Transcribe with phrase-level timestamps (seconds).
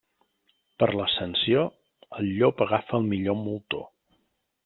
[0.83, 1.65] Per l'Ascensió,
[2.21, 3.83] el llop agafa el millor moltó.